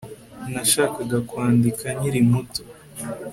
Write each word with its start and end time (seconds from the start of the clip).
nashakaga 0.51 1.17
kwandika 1.29 1.85
nkiri 1.97 2.21
muto 2.29 2.61